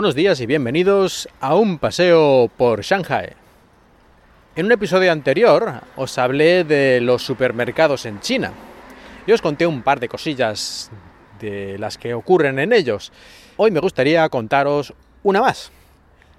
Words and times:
Buenos 0.00 0.14
días 0.14 0.40
y 0.40 0.46
bienvenidos 0.46 1.28
a 1.42 1.54
un 1.56 1.76
paseo 1.76 2.50
por 2.56 2.80
Shanghai. 2.80 3.34
En 4.56 4.64
un 4.64 4.72
episodio 4.72 5.12
anterior 5.12 5.74
os 5.94 6.16
hablé 6.16 6.64
de 6.64 7.02
los 7.02 7.22
supermercados 7.22 8.06
en 8.06 8.18
China 8.20 8.50
y 9.26 9.32
os 9.32 9.42
conté 9.42 9.66
un 9.66 9.82
par 9.82 10.00
de 10.00 10.08
cosillas 10.08 10.90
de 11.38 11.76
las 11.78 11.98
que 11.98 12.14
ocurren 12.14 12.58
en 12.58 12.72
ellos. 12.72 13.12
Hoy 13.58 13.72
me 13.72 13.80
gustaría 13.80 14.26
contaros 14.30 14.94
una 15.22 15.42
más. 15.42 15.70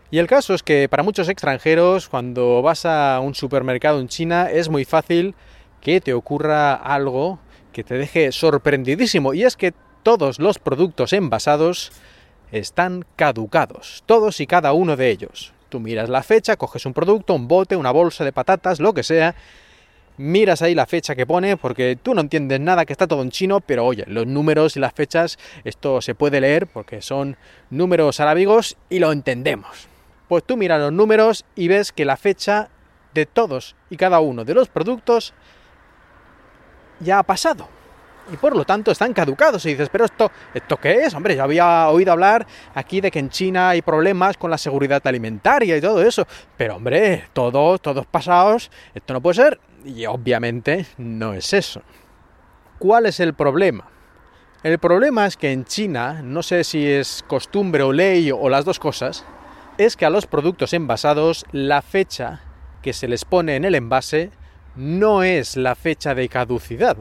Y 0.09 0.17
el 0.17 0.25
caso 0.25 0.55
es 0.55 0.63
que 0.63 0.89
para 0.89 1.03
muchos 1.03 1.29
extranjeros, 1.29 2.09
cuando 2.09 2.63
vas 2.63 2.87
a 2.87 3.19
un 3.19 3.35
supermercado 3.35 3.99
en 3.99 4.07
China, 4.07 4.49
es 4.49 4.69
muy 4.69 4.85
fácil 4.85 5.35
que 5.81 6.01
te 6.01 6.15
ocurra 6.15 6.73
algo 6.73 7.37
que 7.73 7.83
te 7.83 7.93
deje 7.93 8.31
sorprendidísimo. 8.31 9.35
Y 9.35 9.43
es 9.43 9.55
que 9.55 9.75
todos 10.01 10.39
los 10.39 10.57
productos 10.57 11.13
envasados 11.13 11.91
están 12.51 13.05
caducados, 13.15 14.03
todos 14.05 14.39
y 14.39 14.47
cada 14.47 14.73
uno 14.73 14.95
de 14.95 15.09
ellos. 15.09 15.53
Tú 15.69 15.79
miras 15.79 16.09
la 16.09 16.23
fecha, 16.23 16.57
coges 16.57 16.85
un 16.85 16.93
producto, 16.93 17.33
un 17.33 17.47
bote, 17.47 17.75
una 17.75 17.91
bolsa 17.91 18.25
de 18.25 18.33
patatas, 18.33 18.79
lo 18.79 18.93
que 18.93 19.03
sea, 19.03 19.35
miras 20.17 20.61
ahí 20.61 20.75
la 20.75 20.85
fecha 20.85 21.15
que 21.15 21.25
pone, 21.25 21.57
porque 21.57 21.97
tú 22.01 22.13
no 22.13 22.21
entiendes 22.21 22.59
nada, 22.59 22.85
que 22.85 22.93
está 22.93 23.07
todo 23.07 23.21
en 23.21 23.31
chino, 23.31 23.61
pero 23.61 23.85
oye, 23.85 24.03
los 24.07 24.27
números 24.27 24.75
y 24.75 24.79
las 24.79 24.93
fechas, 24.93 25.39
esto 25.63 26.01
se 26.01 26.13
puede 26.13 26.41
leer 26.41 26.67
porque 26.67 27.01
son 27.01 27.37
números 27.69 28.19
arábigos 28.19 28.77
y 28.89 28.99
lo 28.99 29.11
entendemos. 29.11 29.87
Pues 30.27 30.43
tú 30.43 30.57
miras 30.57 30.79
los 30.79 30.93
números 30.93 31.45
y 31.55 31.67
ves 31.67 31.91
que 31.91 32.05
la 32.05 32.17
fecha 32.17 32.69
de 33.13 33.25
todos 33.25 33.75
y 33.89 33.97
cada 33.97 34.19
uno 34.19 34.45
de 34.45 34.53
los 34.53 34.69
productos 34.69 35.33
ya 36.99 37.19
ha 37.19 37.23
pasado 37.23 37.80
y 38.31 38.37
por 38.37 38.55
lo 38.55 38.65
tanto 38.65 38.91
están 38.91 39.13
caducados. 39.13 39.65
Y 39.65 39.69
dices, 39.69 39.89
pero 39.89 40.05
esto, 40.05 40.31
¿esto 40.53 40.77
qué 40.77 41.03
es? 41.05 41.13
Hombre, 41.13 41.35
yo 41.35 41.43
había 41.43 41.89
oído 41.89 42.11
hablar 42.11 42.45
aquí 42.75 43.01
de 43.01 43.11
que 43.11 43.19
en 43.19 43.29
China 43.29 43.69
hay 43.69 43.81
problemas 43.81 44.37
con 44.37 44.51
la 44.51 44.57
seguridad 44.57 45.01
alimentaria 45.05 45.77
y 45.77 45.81
todo 45.81 46.01
eso. 46.01 46.27
Pero 46.57 46.75
hombre, 46.75 47.25
todos, 47.33 47.81
todos 47.81 48.05
pasados, 48.05 48.69
esto 48.93 49.13
no 49.13 49.21
puede 49.21 49.35
ser. 49.35 49.59
Y 49.85 50.05
obviamente 50.05 50.85
no 50.97 51.33
es 51.33 51.53
eso. 51.53 51.81
¿Cuál 52.77 53.05
es 53.05 53.19
el 53.19 53.33
problema? 53.33 53.85
El 54.63 54.77
problema 54.77 55.25
es 55.25 55.37
que 55.37 55.51
en 55.51 55.65
China, 55.65 56.21
no 56.23 56.43
sé 56.43 56.63
si 56.63 56.87
es 56.87 57.23
costumbre 57.27 57.83
o 57.83 57.91
ley 57.91 58.31
o 58.31 58.47
las 58.49 58.65
dos 58.65 58.79
cosas, 58.79 59.25
es 59.77 59.95
que 59.95 60.05
a 60.05 60.11
los 60.11 60.27
productos 60.27 60.73
envasados 60.73 61.45
la 61.51 61.81
fecha 61.81 62.41
que 62.83 62.93
se 62.93 63.07
les 63.07 63.25
pone 63.25 63.55
en 63.55 63.65
el 63.65 63.75
envase 63.75 64.29
no 64.75 65.23
es 65.23 65.57
la 65.57 65.75
fecha 65.75 66.13
de 66.13 66.29
caducidad, 66.29 66.97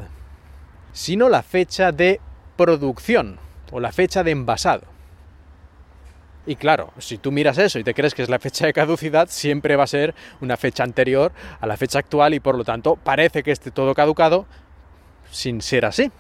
sino 0.93 1.29
la 1.29 1.43
fecha 1.43 1.93
de 1.93 2.21
producción 2.57 3.39
o 3.73 3.81
la 3.81 3.93
fecha 3.93 4.23
de 4.23 4.33
envasado. 4.33 4.83
Y 6.47 6.57
claro, 6.57 6.93
si 6.99 7.19
tú 7.19 7.33
miras 7.33 7.59
eso 7.59 7.79
y 7.79 7.85
te 7.85 7.95
crees 7.95 8.15
que 8.15 8.23
es 8.23 8.29
la 8.29 8.39
fecha 8.39 8.67
de 8.67 8.73
caducidad, 8.73 9.29
siempre 9.29 9.77
va 9.77 9.85
a 9.85 9.87
ser 9.87 10.15
una 10.41 10.57
fecha 10.57 10.83
anterior 10.83 11.33
a 11.61 11.67
la 11.67 11.77
fecha 11.77 11.99
actual 11.99 12.35
y 12.35 12.41
por 12.41 12.57
lo 12.57 12.65
tanto 12.65 12.97
parece 12.97 13.43
que 13.43 13.53
esté 13.53 13.71
todo 13.71 13.95
caducado 13.95 14.47
sin 15.31 15.61
ser 15.61 15.85
así. 15.85 16.11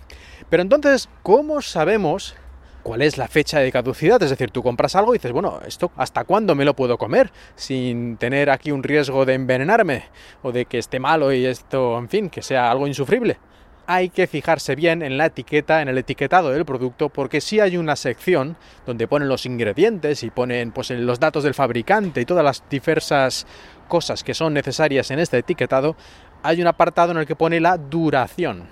Pero 0.48 0.62
entonces, 0.62 1.08
¿cómo 1.22 1.62
sabemos 1.62 2.36
cuál 2.82 3.02
es 3.02 3.18
la 3.18 3.28
fecha 3.28 3.60
de 3.60 3.72
caducidad? 3.72 4.22
Es 4.22 4.30
decir, 4.30 4.50
tú 4.50 4.62
compras 4.62 4.94
algo 4.94 5.14
y 5.14 5.18
dices, 5.18 5.32
bueno, 5.32 5.60
¿esto 5.66 5.90
hasta 5.96 6.24
cuándo 6.24 6.54
me 6.54 6.64
lo 6.64 6.74
puedo 6.74 6.98
comer? 6.98 7.32
Sin 7.56 8.16
tener 8.18 8.50
aquí 8.50 8.72
un 8.72 8.82
riesgo 8.82 9.24
de 9.24 9.34
envenenarme 9.34 10.04
o 10.42 10.52
de 10.52 10.66
que 10.66 10.78
esté 10.78 11.00
malo 11.00 11.32
y 11.32 11.46
esto, 11.46 11.98
en 11.98 12.08
fin, 12.08 12.30
que 12.30 12.42
sea 12.42 12.70
algo 12.70 12.86
insufrible 12.86 13.38
hay 13.86 14.10
que 14.10 14.26
fijarse 14.26 14.74
bien 14.74 15.02
en 15.02 15.18
la 15.18 15.26
etiqueta, 15.26 15.82
en 15.82 15.88
el 15.88 15.98
etiquetado 15.98 16.50
del 16.50 16.64
producto, 16.64 17.08
porque 17.08 17.40
si 17.40 17.60
hay 17.60 17.76
una 17.76 17.96
sección 17.96 18.56
donde 18.86 19.08
ponen 19.08 19.28
los 19.28 19.46
ingredientes 19.46 20.22
y 20.22 20.30
ponen 20.30 20.72
pues, 20.72 20.90
los 20.90 21.20
datos 21.20 21.44
del 21.44 21.54
fabricante 21.54 22.20
y 22.20 22.24
todas 22.24 22.44
las 22.44 22.62
diversas 22.70 23.46
cosas 23.88 24.22
que 24.22 24.34
son 24.34 24.54
necesarias 24.54 25.10
en 25.10 25.18
este 25.18 25.38
etiquetado, 25.38 25.96
hay 26.42 26.60
un 26.60 26.66
apartado 26.68 27.12
en 27.12 27.18
el 27.18 27.26
que 27.26 27.36
pone 27.36 27.60
la 27.60 27.76
duración. 27.76 28.68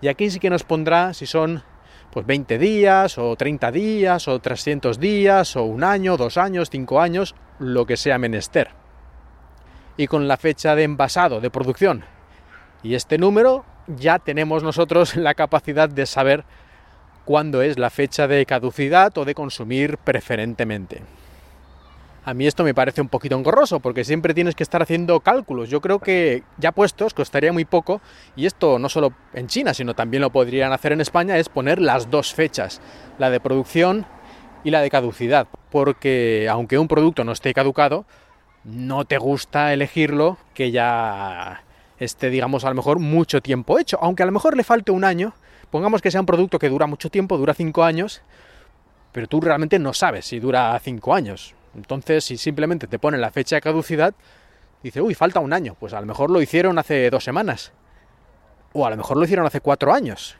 Y 0.00 0.08
aquí 0.08 0.30
sí 0.30 0.40
que 0.40 0.50
nos 0.50 0.64
pondrá 0.64 1.14
si 1.14 1.26
son 1.26 1.62
pues 2.10 2.26
20 2.26 2.58
días 2.58 3.18
o 3.18 3.34
30 3.36 3.72
días 3.72 4.28
o 4.28 4.38
300 4.38 5.00
días 5.00 5.56
o 5.56 5.64
un 5.64 5.82
año, 5.82 6.16
dos 6.16 6.36
años, 6.36 6.70
cinco 6.70 7.00
años, 7.00 7.34
lo 7.58 7.86
que 7.86 7.96
sea 7.96 8.18
menester. 8.18 8.70
Y 9.96 10.06
con 10.06 10.28
la 10.28 10.36
fecha 10.36 10.74
de 10.74 10.84
envasado, 10.84 11.40
de 11.40 11.50
producción. 11.50 12.04
Y 12.82 12.94
este 12.94 13.18
número 13.18 13.64
ya 13.86 14.18
tenemos 14.18 14.62
nosotros 14.62 15.16
la 15.16 15.34
capacidad 15.34 15.88
de 15.88 16.06
saber 16.06 16.44
cuándo 17.24 17.62
es 17.62 17.78
la 17.78 17.90
fecha 17.90 18.28
de 18.28 18.44
caducidad 18.46 19.16
o 19.18 19.24
de 19.24 19.34
consumir 19.34 19.98
preferentemente. 19.98 21.02
A 22.26 22.32
mí 22.32 22.46
esto 22.46 22.64
me 22.64 22.72
parece 22.72 23.02
un 23.02 23.08
poquito 23.08 23.36
engorroso 23.36 23.80
porque 23.80 24.02
siempre 24.02 24.32
tienes 24.32 24.54
que 24.54 24.62
estar 24.62 24.80
haciendo 24.80 25.20
cálculos. 25.20 25.68
Yo 25.68 25.82
creo 25.82 25.98
que 25.98 26.42
ya 26.56 26.72
puestos 26.72 27.12
costaría 27.12 27.52
muy 27.52 27.66
poco 27.66 28.00
y 28.34 28.46
esto 28.46 28.78
no 28.78 28.88
solo 28.88 29.12
en 29.34 29.46
China, 29.46 29.74
sino 29.74 29.94
también 29.94 30.22
lo 30.22 30.30
podrían 30.30 30.72
hacer 30.72 30.92
en 30.92 31.02
España, 31.02 31.36
es 31.36 31.50
poner 31.50 31.82
las 31.82 32.10
dos 32.10 32.32
fechas, 32.32 32.80
la 33.18 33.28
de 33.28 33.40
producción 33.40 34.06
y 34.64 34.70
la 34.70 34.80
de 34.80 34.88
caducidad. 34.88 35.48
Porque 35.70 36.48
aunque 36.50 36.78
un 36.78 36.88
producto 36.88 37.24
no 37.24 37.32
esté 37.32 37.52
caducado, 37.52 38.06
no 38.64 39.04
te 39.04 39.18
gusta 39.18 39.74
elegirlo 39.74 40.38
que 40.54 40.70
ya 40.70 41.63
esté, 41.98 42.30
digamos, 42.30 42.64
a 42.64 42.68
lo 42.68 42.74
mejor 42.74 42.98
mucho 42.98 43.40
tiempo 43.40 43.78
hecho, 43.78 43.98
aunque 44.00 44.22
a 44.22 44.26
lo 44.26 44.32
mejor 44.32 44.56
le 44.56 44.64
falte 44.64 44.92
un 44.92 45.04
año, 45.04 45.34
pongamos 45.70 46.02
que 46.02 46.10
sea 46.10 46.20
un 46.20 46.26
producto 46.26 46.58
que 46.58 46.68
dura 46.68 46.86
mucho 46.86 47.10
tiempo, 47.10 47.38
dura 47.38 47.54
cinco 47.54 47.84
años, 47.84 48.22
pero 49.12 49.26
tú 49.26 49.40
realmente 49.40 49.78
no 49.78 49.92
sabes 49.92 50.26
si 50.26 50.40
dura 50.40 50.78
cinco 50.82 51.14
años. 51.14 51.54
Entonces, 51.76 52.24
si 52.24 52.36
simplemente 52.36 52.86
te 52.86 52.98
ponen 52.98 53.20
la 53.20 53.30
fecha 53.30 53.56
de 53.56 53.62
caducidad, 53.62 54.14
dice, 54.82 55.00
uy, 55.00 55.14
falta 55.14 55.40
un 55.40 55.52
año, 55.52 55.76
pues 55.78 55.92
a 55.92 56.00
lo 56.00 56.06
mejor 56.06 56.30
lo 56.30 56.40
hicieron 56.42 56.78
hace 56.78 57.10
dos 57.10 57.24
semanas, 57.24 57.72
o 58.72 58.86
a 58.86 58.90
lo 58.90 58.96
mejor 58.96 59.16
lo 59.16 59.24
hicieron 59.24 59.46
hace 59.46 59.60
cuatro 59.60 59.92
años. 59.92 60.36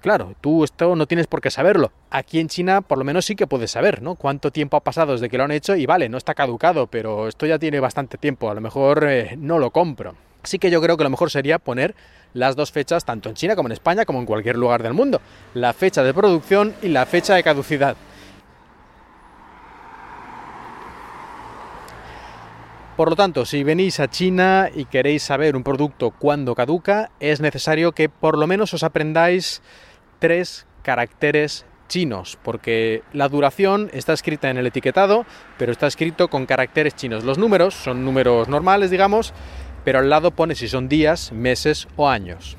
Claro, 0.00 0.34
tú 0.40 0.62
esto 0.62 0.94
no 0.94 1.06
tienes 1.06 1.26
por 1.26 1.40
qué 1.40 1.50
saberlo. 1.50 1.90
Aquí 2.10 2.38
en 2.38 2.48
China 2.48 2.82
por 2.82 2.98
lo 2.98 3.04
menos 3.04 3.24
sí 3.24 3.34
que 3.34 3.48
puedes 3.48 3.72
saber, 3.72 4.00
¿no? 4.00 4.14
Cuánto 4.14 4.52
tiempo 4.52 4.76
ha 4.76 4.84
pasado 4.84 5.12
desde 5.12 5.28
que 5.28 5.38
lo 5.38 5.44
han 5.44 5.50
hecho 5.50 5.74
y 5.74 5.86
vale, 5.86 6.08
no 6.08 6.18
está 6.18 6.34
caducado, 6.34 6.86
pero 6.86 7.26
esto 7.26 7.46
ya 7.46 7.58
tiene 7.58 7.80
bastante 7.80 8.16
tiempo, 8.16 8.48
a 8.48 8.54
lo 8.54 8.60
mejor 8.60 9.04
eh, 9.08 9.36
no 9.36 9.58
lo 9.58 9.72
compro. 9.72 10.14
Así 10.48 10.58
que 10.58 10.70
yo 10.70 10.80
creo 10.80 10.96
que 10.96 11.04
lo 11.04 11.10
mejor 11.10 11.30
sería 11.30 11.58
poner 11.58 11.94
las 12.32 12.56
dos 12.56 12.72
fechas, 12.72 13.04
tanto 13.04 13.28
en 13.28 13.34
China 13.34 13.54
como 13.54 13.68
en 13.68 13.72
España, 13.72 14.06
como 14.06 14.18
en 14.18 14.24
cualquier 14.24 14.56
lugar 14.56 14.82
del 14.82 14.94
mundo. 14.94 15.20
La 15.52 15.74
fecha 15.74 16.02
de 16.02 16.14
producción 16.14 16.74
y 16.80 16.88
la 16.88 17.04
fecha 17.04 17.34
de 17.34 17.42
caducidad. 17.42 17.98
Por 22.96 23.10
lo 23.10 23.16
tanto, 23.16 23.44
si 23.44 23.62
venís 23.62 24.00
a 24.00 24.08
China 24.08 24.70
y 24.74 24.86
queréis 24.86 25.22
saber 25.22 25.54
un 25.54 25.62
producto 25.62 26.12
cuándo 26.12 26.54
caduca, 26.54 27.10
es 27.20 27.42
necesario 27.42 27.92
que 27.92 28.08
por 28.08 28.38
lo 28.38 28.46
menos 28.46 28.72
os 28.72 28.82
aprendáis 28.82 29.60
tres 30.18 30.66
caracteres 30.82 31.66
chinos, 31.88 32.38
porque 32.42 33.02
la 33.12 33.28
duración 33.28 33.90
está 33.92 34.12
escrita 34.14 34.48
en 34.48 34.56
el 34.56 34.66
etiquetado, 34.66 35.26
pero 35.58 35.72
está 35.72 35.86
escrito 35.86 36.28
con 36.28 36.46
caracteres 36.46 36.94
chinos. 36.94 37.24
Los 37.24 37.36
números 37.36 37.74
son 37.74 38.04
números 38.04 38.48
normales, 38.48 38.90
digamos, 38.90 39.34
pero 39.88 40.00
al 40.00 40.10
lado 40.10 40.32
pone 40.32 40.54
si 40.54 40.68
son 40.68 40.86
días, 40.86 41.32
meses 41.32 41.88
o 41.96 42.10
años. 42.10 42.58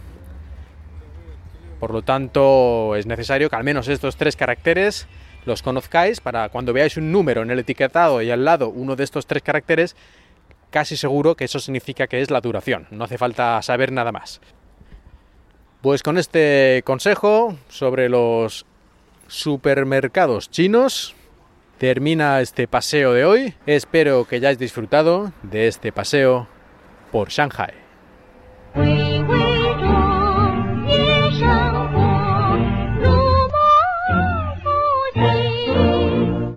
Por 1.79 1.91
lo 1.91 2.01
tanto, 2.01 2.95
es 2.95 3.05
necesario 3.05 3.51
que 3.51 3.55
al 3.55 3.63
menos 3.63 3.87
estos 3.87 4.17
tres 4.17 4.35
caracteres 4.35 5.05
los 5.45 5.61
conozcáis 5.61 6.21
para 6.21 6.49
cuando 6.49 6.73
veáis 6.73 6.97
un 6.97 7.11
número 7.11 7.43
en 7.43 7.51
el 7.51 7.59
etiquetado 7.59 8.23
y 8.23 8.31
al 8.31 8.45
lado 8.45 8.69
uno 8.69 8.95
de 8.95 9.03
estos 9.03 9.27
tres 9.27 9.43
caracteres, 9.43 9.95
casi 10.71 10.97
seguro 10.97 11.35
que 11.35 11.45
eso 11.45 11.59
significa 11.59 12.07
que 12.07 12.19
es 12.19 12.31
la 12.31 12.41
duración. 12.41 12.87
No 12.89 13.03
hace 13.03 13.19
falta 13.19 13.61
saber 13.61 13.91
nada 13.91 14.11
más. 14.11 14.41
Pues 15.83 16.01
con 16.01 16.17
este 16.17 16.81
consejo 16.83 17.55
sobre 17.67 18.09
los 18.09 18.65
supermercados 19.27 20.49
chinos, 20.49 21.15
termina 21.77 22.41
este 22.41 22.67
paseo 22.67 23.13
de 23.13 23.23
hoy. 23.23 23.53
Espero 23.67 24.25
que 24.25 24.37
hayáis 24.37 24.57
disfrutado 24.57 25.31
de 25.43 25.67
este 25.67 25.91
paseo 25.91 26.47
por 27.11 27.29
Shanghai. 27.29 27.73